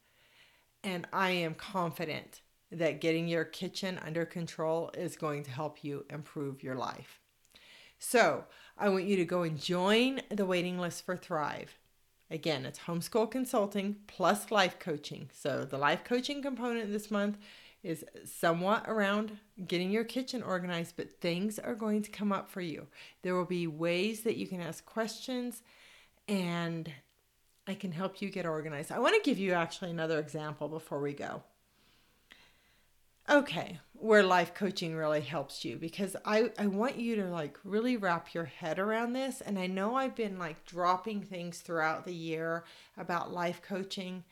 And 0.85 1.07
I 1.13 1.31
am 1.31 1.55
confident 1.55 2.41
that 2.73 3.01
getting 3.01 3.29
your 3.29 3.45
kitchen 3.45 4.01
under 4.05 4.25
control 4.25 4.91
is 4.95 5.17
going 5.17 5.45
to 5.45 5.51
help 5.51 5.85
you 5.85 6.05
improve 6.11 6.63
your 6.63 6.75
life. 6.75 7.21
So, 7.99 8.45
I 8.77 8.89
want 8.89 9.05
you 9.05 9.17
to 9.17 9.25
go 9.25 9.43
and 9.43 9.61
join 9.61 10.23
the 10.31 10.47
waiting 10.47 10.79
list 10.79 11.05
for 11.05 11.17
Thrive. 11.17 11.79
Again, 12.31 12.65
it's 12.65 12.81
homeschool 12.81 13.31
consulting 13.31 13.97
plus 14.07 14.51
life 14.51 14.79
coaching. 14.79 15.31
So, 15.33 15.65
the 15.65 15.79
life 15.79 16.03
coaching 16.03 16.43
component 16.43 16.91
this 16.91 17.11
month 17.11 17.39
is 17.83 18.05
somewhat 18.25 18.85
around 18.89 19.39
getting 19.67 19.91
your 19.91 20.05
kitchen 20.05 20.43
organized, 20.43 20.97
but 20.97 21.21
things 21.21 21.59
are 21.59 21.75
going 21.75 22.03
to 22.03 22.11
come 22.11 22.33
up 22.33 22.49
for 22.49 22.61
you. 22.61 22.87
There 23.23 23.35
will 23.35 23.45
be 23.45 23.67
ways 23.67 24.23
that 24.23 24.37
you 24.37 24.47
can 24.47 24.61
ask 24.61 24.85
questions 24.85 25.63
and 26.29 26.91
I 27.67 27.75
can 27.75 27.93
help 27.93 28.23
you 28.23 28.31
get 28.31 28.47
organized. 28.47 28.93
I 28.93 28.99
want 28.99 29.15
to 29.15 29.29
give 29.29 29.39
you 29.39 29.53
actually 29.53 29.91
another 29.91 30.19
example 30.19 30.69
before 30.69 31.01
we 31.01 31.13
go. 31.13 31.43
Okay, 33.31 33.79
where 33.93 34.25
life 34.25 34.53
coaching 34.53 34.97
really 34.97 35.21
helps 35.21 35.65
you 35.65 35.77
because 35.77 36.17
I, 36.25 36.51
I 36.59 36.67
want 36.67 36.97
you 36.97 37.15
to 37.17 37.31
like 37.31 37.57
really 37.63 37.97
wrap 37.97 38.35
your 38.35 38.47
head 38.47 38.81
around 38.81 39.13
this. 39.13 39.41
And 39.41 39.59
I 39.59 39.69
know 39.69 39.95
I've 39.95 40.17
been 40.17 40.39
like 40.39 40.65
dropping 40.67 41.23
things 41.23 41.61
throughout 41.61 42.05
the 42.05 42.15
year 42.15 42.65
about 42.97 43.33
life 43.33 43.63
coaching, 43.63 44.25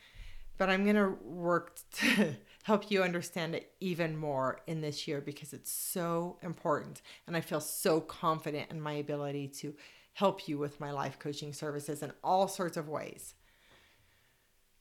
but 0.57 0.69
I'm 0.69 0.83
going 0.83 0.97
to 0.97 1.15
work 1.23 1.79
to 1.93 2.35
help 2.63 2.91
you 2.91 3.01
understand 3.01 3.55
it 3.55 3.71
even 3.79 4.17
more 4.17 4.59
in 4.67 4.81
this 4.81 5.07
year 5.07 5.21
because 5.21 5.53
it's 5.53 5.71
so 5.71 6.37
important. 6.41 7.01
And 7.25 7.37
I 7.37 7.41
feel 7.41 7.61
so 7.61 8.01
confident 8.01 8.71
in 8.71 8.81
my 8.81 8.93
ability 8.93 9.47
to 9.59 9.73
help 10.13 10.49
you 10.49 10.57
with 10.57 10.81
my 10.81 10.91
life 10.91 11.17
coaching 11.17 11.53
services 11.53 12.03
in 12.03 12.11
all 12.23 12.49
sorts 12.49 12.75
of 12.75 12.89
ways. 12.89 13.35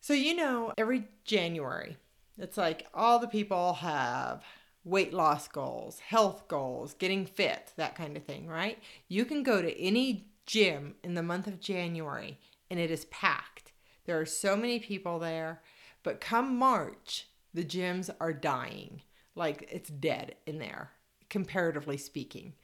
So, 0.00 0.14
you 0.14 0.34
know, 0.34 0.72
every 0.76 1.04
January, 1.24 1.96
it's 2.38 2.56
like 2.56 2.86
all 2.94 3.18
the 3.18 3.28
people 3.28 3.74
have 3.74 4.42
weight 4.84 5.12
loss 5.12 5.46
goals, 5.48 6.00
health 6.00 6.48
goals, 6.48 6.94
getting 6.94 7.26
fit, 7.26 7.72
that 7.76 7.94
kind 7.94 8.16
of 8.16 8.24
thing, 8.24 8.46
right? 8.46 8.78
You 9.08 9.24
can 9.24 9.42
go 9.42 9.60
to 9.60 9.80
any 9.80 10.26
gym 10.46 10.94
in 11.02 11.14
the 11.14 11.22
month 11.22 11.46
of 11.46 11.60
January 11.60 12.38
and 12.70 12.80
it 12.80 12.90
is 12.90 13.04
packed. 13.06 13.72
There 14.06 14.18
are 14.18 14.26
so 14.26 14.56
many 14.56 14.78
people 14.78 15.18
there. 15.18 15.60
But 16.02 16.20
come 16.20 16.56
March, 16.56 17.28
the 17.52 17.64
gyms 17.64 18.08
are 18.20 18.32
dying. 18.32 19.02
Like 19.34 19.68
it's 19.70 19.90
dead 19.90 20.36
in 20.46 20.58
there, 20.58 20.92
comparatively 21.28 21.96
speaking. 21.96 22.54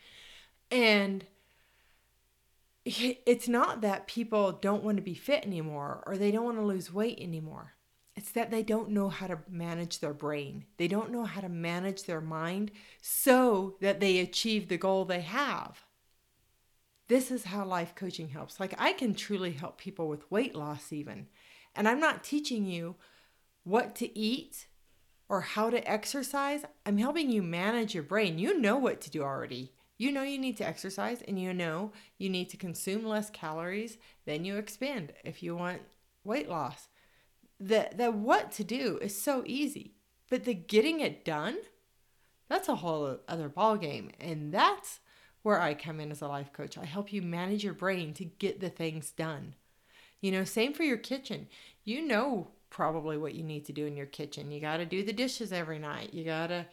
And 0.70 1.24
it's 2.84 3.48
not 3.48 3.80
that 3.80 4.06
people 4.06 4.52
don't 4.52 4.84
want 4.84 4.96
to 4.96 5.02
be 5.02 5.14
fit 5.14 5.44
anymore 5.44 6.02
or 6.06 6.16
they 6.16 6.30
don't 6.30 6.44
want 6.44 6.58
to 6.58 6.64
lose 6.64 6.92
weight 6.92 7.18
anymore. 7.20 7.74
It's 8.16 8.32
that 8.32 8.50
they 8.50 8.62
don't 8.62 8.90
know 8.90 9.10
how 9.10 9.26
to 9.26 9.38
manage 9.48 10.00
their 10.00 10.14
brain. 10.14 10.64
They 10.78 10.88
don't 10.88 11.12
know 11.12 11.24
how 11.24 11.42
to 11.42 11.48
manage 11.48 12.04
their 12.04 12.22
mind 12.22 12.70
so 13.02 13.76
that 13.80 14.00
they 14.00 14.18
achieve 14.18 14.68
the 14.68 14.78
goal 14.78 15.04
they 15.04 15.20
have. 15.20 15.84
This 17.08 17.30
is 17.30 17.44
how 17.44 17.64
life 17.64 17.94
coaching 17.94 18.30
helps. 18.30 18.58
Like, 18.58 18.74
I 18.78 18.94
can 18.94 19.14
truly 19.14 19.52
help 19.52 19.78
people 19.78 20.08
with 20.08 20.30
weight 20.30 20.56
loss, 20.56 20.92
even. 20.92 21.26
And 21.74 21.86
I'm 21.86 22.00
not 22.00 22.24
teaching 22.24 22.64
you 22.64 22.96
what 23.64 23.94
to 23.96 24.18
eat 24.18 24.66
or 25.28 25.40
how 25.40 25.70
to 25.70 25.90
exercise, 25.90 26.64
I'm 26.84 26.98
helping 26.98 27.30
you 27.30 27.42
manage 27.42 27.94
your 27.94 28.04
brain. 28.04 28.38
You 28.38 28.60
know 28.60 28.76
what 28.76 29.00
to 29.02 29.10
do 29.10 29.22
already. 29.22 29.72
You 29.98 30.12
know 30.12 30.22
you 30.22 30.38
need 30.38 30.56
to 30.58 30.66
exercise 30.66 31.22
and 31.26 31.40
you 31.40 31.52
know 31.52 31.92
you 32.18 32.28
need 32.28 32.48
to 32.50 32.56
consume 32.56 33.04
less 33.04 33.30
calories, 33.30 33.98
then 34.24 34.44
you 34.44 34.56
expand 34.56 35.12
if 35.24 35.42
you 35.42 35.56
want 35.56 35.82
weight 36.22 36.48
loss. 36.48 36.88
The 37.58 37.88
the 37.94 38.10
what 38.10 38.52
to 38.52 38.64
do 38.64 38.98
is 39.00 39.20
so 39.20 39.42
easy, 39.46 39.94
but 40.28 40.44
the 40.44 40.54
getting 40.54 41.00
it 41.00 41.24
done, 41.24 41.56
that's 42.48 42.68
a 42.68 42.76
whole 42.76 43.18
other 43.28 43.48
ball 43.48 43.76
game 43.76 44.10
and 44.20 44.52
that's 44.52 45.00
where 45.42 45.60
I 45.60 45.74
come 45.74 46.00
in 46.00 46.10
as 46.10 46.20
a 46.20 46.28
life 46.28 46.52
coach. 46.52 46.76
I 46.76 46.84
help 46.84 47.12
you 47.12 47.22
manage 47.22 47.62
your 47.62 47.72
brain 47.72 48.12
to 48.14 48.24
get 48.24 48.60
the 48.60 48.68
things 48.68 49.10
done. 49.10 49.54
You 50.20 50.32
know, 50.32 50.44
same 50.44 50.72
for 50.72 50.82
your 50.82 50.96
kitchen. 50.96 51.46
You 51.84 52.02
know 52.02 52.48
probably 52.68 53.16
what 53.16 53.34
you 53.34 53.44
need 53.44 53.64
to 53.66 53.72
do 53.72 53.86
in 53.86 53.96
your 53.96 54.06
kitchen. 54.06 54.50
You 54.50 54.60
got 54.60 54.78
to 54.78 54.84
do 54.84 55.04
the 55.04 55.12
dishes 55.12 55.52
every 55.52 55.78
night. 55.78 56.12
You 56.12 56.24
got 56.24 56.48
to 56.48 56.66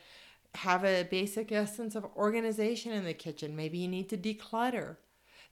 have 0.55 0.83
a 0.83 1.03
basic 1.03 1.51
essence 1.51 1.95
of 1.95 2.05
organization 2.15 2.91
in 2.91 3.03
the 3.03 3.13
kitchen. 3.13 3.55
Maybe 3.55 3.77
you 3.77 3.87
need 3.87 4.09
to 4.09 4.17
declutter. 4.17 4.97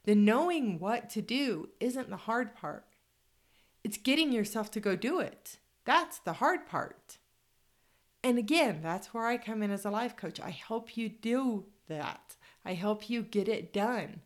The 0.04 0.14
knowing 0.14 0.78
what 0.78 1.08
to 1.10 1.22
do 1.22 1.68
isn't 1.80 2.10
the 2.10 2.16
hard 2.16 2.54
part. 2.56 2.86
It's 3.84 3.96
getting 3.96 4.32
yourself 4.32 4.70
to 4.72 4.80
go 4.80 4.96
do 4.96 5.18
it. 5.20 5.58
That's 5.84 6.18
the 6.18 6.34
hard 6.34 6.66
part. 6.66 7.18
And 8.22 8.38
again, 8.38 8.80
that's 8.82 9.12
where 9.12 9.26
I 9.26 9.36
come 9.36 9.62
in 9.62 9.70
as 9.70 9.84
a 9.84 9.90
life 9.90 10.16
coach. 10.16 10.40
I 10.40 10.50
help 10.50 10.96
you 10.96 11.08
do 11.08 11.64
that. 11.88 12.36
I 12.64 12.74
help 12.74 13.10
you 13.10 13.22
get 13.22 13.48
it 13.48 13.72
done. 13.72 14.20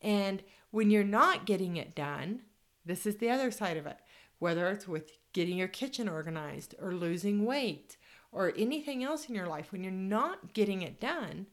And 0.00 0.42
when 0.70 0.90
you're 0.90 1.04
not 1.04 1.46
getting 1.46 1.76
it 1.76 1.94
done, 1.94 2.42
this 2.84 3.06
is 3.06 3.16
the 3.16 3.30
other 3.30 3.50
side 3.50 3.76
of 3.76 3.86
it. 3.86 3.98
Whether 4.38 4.68
it's 4.68 4.86
with 4.86 5.18
getting 5.32 5.58
your 5.58 5.68
kitchen 5.68 6.08
organized 6.08 6.74
or 6.80 6.94
losing 6.94 7.44
weight 7.44 7.96
or 8.30 8.52
anything 8.56 9.02
else 9.02 9.28
in 9.28 9.34
your 9.34 9.48
life, 9.48 9.72
when 9.72 9.82
you're 9.82 9.92
not 9.92 10.52
getting 10.52 10.82
it 10.82 11.00
done, 11.00 11.46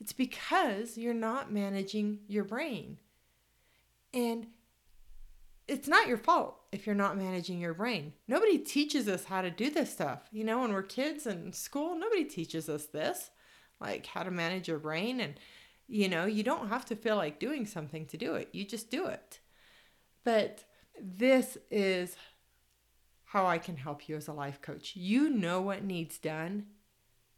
it's 0.00 0.12
because 0.12 0.98
you're 0.98 1.14
not 1.14 1.52
managing 1.52 2.20
your 2.26 2.44
brain. 2.44 2.98
And 4.12 4.48
it's 5.70 5.88
not 5.88 6.08
your 6.08 6.16
fault 6.16 6.56
if 6.72 6.84
you're 6.84 6.94
not 6.94 7.16
managing 7.16 7.60
your 7.60 7.74
brain. 7.74 8.12
Nobody 8.26 8.58
teaches 8.58 9.08
us 9.08 9.24
how 9.24 9.40
to 9.40 9.50
do 9.50 9.70
this 9.70 9.92
stuff. 9.92 10.22
You 10.32 10.44
know, 10.44 10.60
when 10.60 10.72
we're 10.72 10.82
kids 10.82 11.26
in 11.26 11.52
school, 11.52 11.96
nobody 11.96 12.24
teaches 12.24 12.68
us 12.68 12.86
this, 12.86 13.30
like 13.80 14.06
how 14.06 14.24
to 14.24 14.30
manage 14.30 14.66
your 14.66 14.78
brain. 14.78 15.20
And, 15.20 15.34
you 15.86 16.08
know, 16.08 16.26
you 16.26 16.42
don't 16.42 16.68
have 16.68 16.84
to 16.86 16.96
feel 16.96 17.16
like 17.16 17.38
doing 17.38 17.66
something 17.66 18.06
to 18.06 18.16
do 18.16 18.34
it, 18.34 18.48
you 18.52 18.64
just 18.64 18.90
do 18.90 19.06
it. 19.06 19.38
But 20.24 20.64
this 21.00 21.56
is 21.70 22.16
how 23.24 23.46
I 23.46 23.58
can 23.58 23.76
help 23.76 24.08
you 24.08 24.16
as 24.16 24.26
a 24.26 24.32
life 24.32 24.60
coach. 24.60 24.96
You 24.96 25.30
know 25.30 25.60
what 25.60 25.84
needs 25.84 26.18
done. 26.18 26.66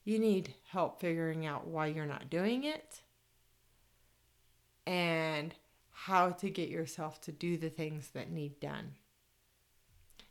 You 0.05 0.19
need 0.19 0.55
help 0.71 1.01
figuring 1.01 1.45
out 1.45 1.67
why 1.67 1.89
you're 1.89 2.07
not 2.07 2.31
doing 2.31 2.65
it 2.65 3.03
and 4.87 5.55
how 5.93 6.31
to 6.31 6.51
get 6.51 6.69
yourself 6.69 7.21
to 7.23 7.33
do 7.33 7.57
the 7.57 7.71
things 7.71 8.11
that 8.11 8.31
need 8.31 8.59
done. 8.61 8.95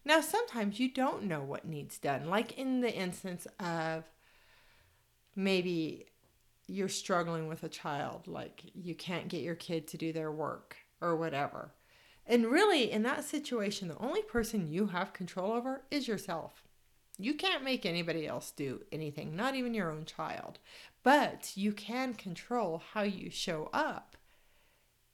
Now, 0.03 0.21
sometimes 0.21 0.79
you 0.79 0.91
don't 0.91 1.23
know 1.23 1.41
what 1.41 1.67
needs 1.67 1.97
done, 1.97 2.25
like 2.25 2.57
in 2.57 2.81
the 2.81 2.93
instance 2.93 3.45
of 3.59 4.03
maybe 5.35 6.07
you're 6.67 6.89
struggling 6.89 7.47
with 7.47 7.63
a 7.63 7.69
child, 7.69 8.27
like 8.27 8.63
you 8.73 8.95
can't 8.95 9.27
get 9.27 9.43
your 9.43 9.55
kid 9.55 9.87
to 9.89 9.97
do 9.97 10.11
their 10.11 10.31
work 10.31 10.77
or 11.01 11.15
whatever. 11.15 11.71
And 12.25 12.47
really, 12.47 12.91
in 12.91 13.03
that 13.03 13.23
situation, 13.23 13.87
the 13.87 13.97
only 13.97 14.21
person 14.23 14.71
you 14.71 14.87
have 14.87 15.13
control 15.13 15.51
over 15.51 15.83
is 15.91 16.07
yourself. 16.07 16.63
You 17.17 17.33
can't 17.35 17.63
make 17.63 17.85
anybody 17.85 18.25
else 18.25 18.51
do 18.51 18.81
anything, 18.91 19.35
not 19.35 19.55
even 19.55 19.73
your 19.73 19.91
own 19.91 20.05
child. 20.05 20.57
But 21.03 21.51
you 21.55 21.71
can 21.73 22.13
control 22.13 22.81
how 22.93 23.03
you 23.03 23.29
show 23.29 23.69
up 23.73 24.17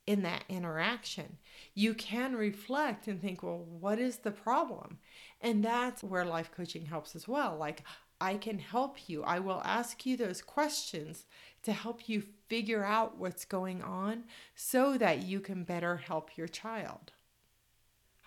in 0.07 0.23
that 0.23 0.45
interaction. 0.49 1.37
You 1.75 1.93
can 1.93 2.35
reflect 2.35 3.07
and 3.07 3.21
think, 3.21 3.43
well, 3.43 3.63
what 3.79 3.99
is 3.99 4.17
the 4.17 4.31
problem? 4.31 4.97
And 5.41 5.63
that's 5.63 6.03
where 6.03 6.25
life 6.25 6.49
coaching 6.55 6.85
helps 6.85 7.15
as 7.15 7.27
well. 7.27 7.55
Like, 7.57 7.83
I 8.19 8.37
can 8.37 8.57
help 8.57 9.09
you. 9.09 9.23
I 9.23 9.37
will 9.37 9.61
ask 9.63 10.05
you 10.05 10.17
those 10.17 10.41
questions 10.41 11.25
to 11.61 11.73
help 11.73 12.09
you 12.09 12.23
figure 12.47 12.83
out 12.83 13.17
what's 13.17 13.45
going 13.45 13.83
on 13.83 14.23
so 14.55 14.97
that 14.97 15.23
you 15.23 15.39
can 15.39 15.63
better 15.63 15.97
help 15.97 16.35
your 16.35 16.47
child. 16.47 17.11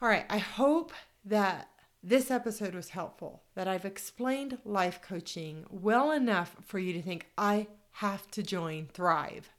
All 0.00 0.08
right, 0.08 0.26
I 0.30 0.38
hope 0.38 0.92
that 1.24 1.70
this 2.02 2.30
episode 2.30 2.74
was 2.74 2.90
helpful, 2.90 3.42
that 3.54 3.68
I've 3.68 3.84
explained 3.84 4.58
life 4.64 5.00
coaching 5.02 5.66
well 5.70 6.12
enough 6.12 6.56
for 6.62 6.78
you 6.78 6.92
to 6.92 7.02
think, 7.02 7.26
I 7.36 7.66
have 7.92 8.30
to 8.30 8.42
join 8.42 8.86
Thrive. 8.92 9.50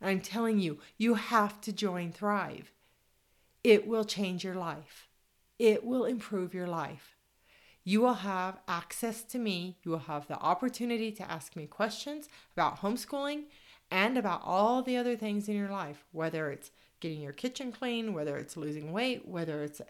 I'm 0.00 0.20
telling 0.20 0.58
you, 0.58 0.78
you 0.98 1.14
have 1.14 1.60
to 1.62 1.72
join 1.72 2.12
Thrive. 2.12 2.72
It 3.64 3.86
will 3.86 4.04
change 4.04 4.44
your 4.44 4.54
life, 4.54 5.08
it 5.58 5.84
will 5.84 6.04
improve 6.04 6.54
your 6.54 6.68
life. 6.68 7.16
You 7.84 8.00
will 8.00 8.14
have 8.14 8.58
access 8.66 9.22
to 9.22 9.38
me. 9.38 9.76
You 9.84 9.92
will 9.92 9.98
have 10.00 10.26
the 10.26 10.38
opportunity 10.40 11.12
to 11.12 11.30
ask 11.30 11.54
me 11.54 11.66
questions 11.66 12.28
about 12.52 12.80
homeschooling 12.80 13.44
and 13.92 14.18
about 14.18 14.40
all 14.44 14.82
the 14.82 14.96
other 14.96 15.16
things 15.16 15.48
in 15.48 15.54
your 15.54 15.70
life, 15.70 16.04
whether 16.10 16.50
it's 16.50 16.72
getting 16.98 17.20
your 17.20 17.32
kitchen 17.32 17.70
clean, 17.70 18.12
whether 18.12 18.36
it's 18.36 18.56
losing 18.56 18.90
weight, 18.90 19.28
whether 19.28 19.62
it's, 19.62 19.80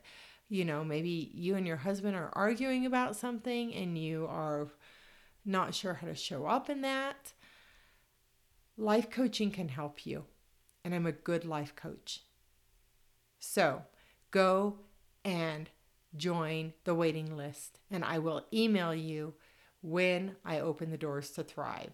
you 0.50 0.62
know, 0.62 0.84
maybe 0.84 1.30
you 1.32 1.54
and 1.54 1.66
your 1.66 1.78
husband 1.78 2.16
are 2.16 2.28
arguing 2.34 2.84
about 2.84 3.16
something 3.16 3.75
and 3.75 3.96
you 3.96 4.26
are 4.28 4.68
not 5.46 5.75
sure 5.75 5.94
how 5.94 6.06
to 6.06 6.14
show 6.14 6.44
up 6.44 6.68
in 6.68 6.82
that. 6.82 7.32
Life 8.76 9.11
coaching 9.11 9.50
can 9.50 9.68
help 9.68 10.06
you, 10.06 10.25
and 10.85 10.95
I'm 10.95 11.06
a 11.06 11.12
good 11.12 11.45
life 11.45 11.75
coach. 11.75 12.23
So 13.38 13.83
go 14.30 14.80
and 15.25 15.71
join 16.16 16.75
the 16.85 16.95
waiting 16.95 17.37
list, 17.37 17.80
and 17.90 18.04
I 18.04 18.18
will 18.18 18.47
email 18.52 18.95
you 18.95 19.35
when 19.83 20.37
I 20.45 20.61
open 20.61 20.90
the 20.90 20.99
doors 20.99 21.30
to 21.33 21.42
Thrive. 21.42 21.90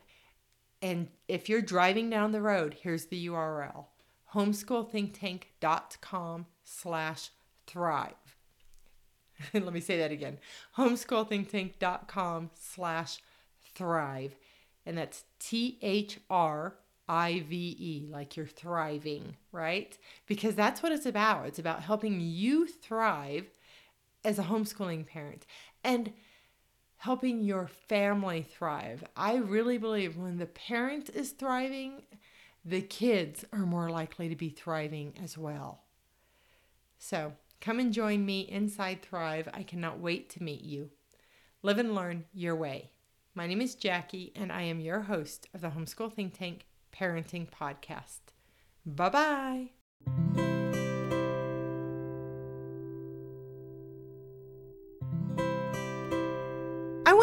And 0.80 1.08
if 1.28 1.48
you're 1.48 1.62
driving 1.62 2.10
down 2.10 2.32
the 2.32 2.42
road, 2.42 2.76
here's 2.82 3.06
the 3.06 3.28
URL 3.28 3.86
homeschoolthinktank.com 4.34 6.46
slash 6.64 7.30
thrive. 7.66 8.36
Let 9.54 9.72
me 9.72 9.80
say 9.80 9.98
that 9.98 10.10
again 10.10 10.38
homeschoolthinktank.com 10.76 12.50
slash 12.54 13.18
thrive. 13.74 14.34
And 14.84 14.98
that's 14.98 15.22
T 15.42 15.78
H 15.82 16.18
R 16.30 16.74
I 17.08 17.44
V 17.48 17.76
E, 17.78 18.06
like 18.10 18.36
you're 18.36 18.46
thriving, 18.46 19.36
right? 19.50 19.96
Because 20.26 20.54
that's 20.54 20.82
what 20.82 20.92
it's 20.92 21.06
about. 21.06 21.46
It's 21.46 21.58
about 21.58 21.82
helping 21.82 22.20
you 22.20 22.66
thrive 22.66 23.46
as 24.24 24.38
a 24.38 24.44
homeschooling 24.44 25.06
parent 25.06 25.46
and 25.82 26.12
helping 26.96 27.42
your 27.42 27.68
family 27.88 28.42
thrive. 28.42 29.02
I 29.16 29.36
really 29.36 29.78
believe 29.78 30.16
when 30.16 30.38
the 30.38 30.46
parent 30.46 31.10
is 31.10 31.30
thriving, 31.30 32.02
the 32.64 32.80
kids 32.80 33.44
are 33.52 33.66
more 33.66 33.90
likely 33.90 34.28
to 34.28 34.36
be 34.36 34.48
thriving 34.48 35.14
as 35.22 35.36
well. 35.36 35.82
So 36.98 37.32
come 37.60 37.80
and 37.80 37.92
join 37.92 38.24
me 38.24 38.42
inside 38.42 39.02
Thrive. 39.02 39.48
I 39.52 39.64
cannot 39.64 39.98
wait 39.98 40.30
to 40.30 40.42
meet 40.42 40.62
you. 40.62 40.90
Live 41.62 41.78
and 41.78 41.96
learn 41.96 42.26
your 42.32 42.54
way. 42.54 42.90
My 43.34 43.46
name 43.46 43.62
is 43.62 43.74
Jackie, 43.74 44.30
and 44.36 44.52
I 44.52 44.62
am 44.62 44.78
your 44.78 45.00
host 45.00 45.48
of 45.54 45.62
the 45.62 45.68
Homeschool 45.68 46.12
Think 46.12 46.34
Tank 46.36 46.66
Parenting 46.94 47.48
Podcast. 47.48 48.20
Bye 48.84 49.08
bye. 49.08 50.51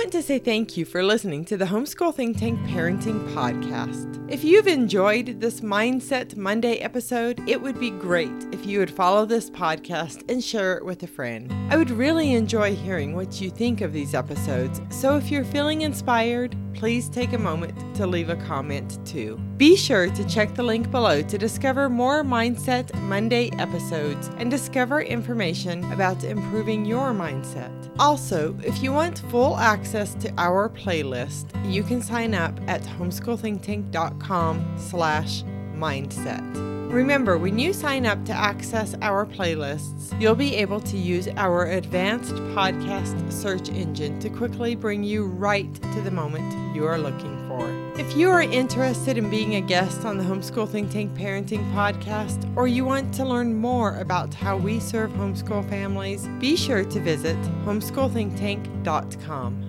I 0.10 0.12
want 0.12 0.26
to 0.26 0.28
say 0.28 0.39
thank 0.39 0.76
you 0.76 0.86
for 0.86 1.04
listening 1.04 1.45
to 1.45 1.56
the 1.56 1.65
Homeschool 1.65 2.15
Think 2.15 2.39
Tank 2.39 2.60
Parenting 2.62 3.32
Podcast. 3.32 4.26
If 4.28 4.43
you've 4.43 4.65
enjoyed 4.65 5.39
this 5.39 5.62
Mindset 5.62 6.36
Monday 6.36 6.78
episode, 6.78 7.48
it 7.48 7.62
would 7.62 7.80
be 7.80 7.91
great 7.91 8.32
if 8.52 8.65
you 8.65 8.80
would 8.80 8.89
follow 8.89 9.28
this 9.28 9.52
podcast 9.52 10.28
and 10.28 10.43
share 10.43 10.78
it 10.78 10.84
with 10.84 11.04
a 11.04 11.08
friend. 11.08 11.54
I 11.72 11.78
would 11.78 11.91
really 11.91 12.34
enjoy 12.34 12.76
hearing 12.76 13.13
what 13.13 13.39
you 13.39 13.52
think 13.52 13.82
of 13.82 13.93
these 13.93 14.15
episodes, 14.15 14.82
so 14.89 15.15
if 15.15 15.30
you're 15.30 15.43
feeling 15.43 15.82
inspired, 15.82 16.56
please 16.73 17.10
take 17.10 17.34
a 17.34 17.38
moment 17.38 17.73
to 17.95 18.08
leave 18.08 18.29
a 18.29 18.36
comment 18.36 18.99
too. 19.05 19.38
Be 19.58 19.75
sure 19.75 20.10
to 20.10 20.27
check 20.27 20.55
the 20.55 20.63
link 20.63 20.89
below 20.91 21.21
to 21.21 21.38
discover 21.38 21.89
more 21.89 22.23
Mindset 22.23 22.93
Monday 23.01 23.49
episodes 23.60 24.29
and 24.38 24.49
discover 24.49 25.01
information 25.01 25.84
about 25.91 26.23
improving 26.23 26.86
your 26.86 27.12
mindset. 27.12 27.71
Also, 27.99 28.55
if 28.63 28.82
you 28.82 28.93
want 28.93 29.19
full 29.29 29.58
access 29.58 30.13
to 30.15 30.34
our 30.38 30.69
playlist, 30.69 31.47
you 31.69 31.84
can 31.84 32.01
sign 32.01 32.34
up 32.34 32.58
at 32.67 32.82
homeschoolthinktank.com 32.84 34.75
slash 34.77 35.43
mindset. 35.75 36.79
Remember, 36.89 37.38
when 37.38 37.58
you 37.60 37.71
sign 37.71 38.08
up 38.08 38.25
to 38.25 38.34
access 38.34 38.95
our 39.04 39.23
playlists, 39.23 40.19
you'll 40.19 40.34
be 40.34 40.56
able 40.56 40.82
to 40.82 40.97
use 40.97 41.28
our 41.38 41.67
advanced 41.67 42.34
podcast 42.56 43.32
search 43.32 43.69
engine 43.69 44.19
to 44.19 44.28
quickly 44.28 44.73
bring 44.73 45.04
you 45.04 45.28
right 45.28 45.71
to 45.93 46.02
the 46.02 46.10
moment 46.10 46.75
you 46.75 46.88
are 46.88 46.97
looking 46.97 47.47
for. 47.47 47.69
If 47.99 48.17
you 48.17 48.32
are 48.32 48.41
interested 48.41 49.19
in 49.19 49.30
being 49.30 49.54
a 49.54 49.62
guest 49.62 50.04
on 50.04 50.17
the 50.17 50.23
Homeschool 50.23 50.67
Think 50.67 50.89
Tank 50.89 51.13
Parenting 51.13 51.71
Podcast, 51.73 52.52
or 52.58 52.67
you 52.67 52.86
want 52.86 53.13
to 53.13 53.23
learn 53.23 53.56
more 53.56 53.95
about 53.97 54.34
how 54.34 54.58
we 54.58 54.80
serve 54.80 55.12
homeschool 55.12 55.69
families, 55.69 56.28
be 56.39 56.56
sure 56.56 56.84
to 56.84 56.99
visit 56.99 57.38
homeschoolthinktank.com. 57.65 59.68